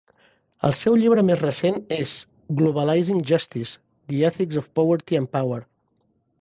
[0.69, 2.15] El seu llibre més recent és
[2.63, 3.79] "Globalizing justice:
[4.15, 5.65] the ethics of poverty and power".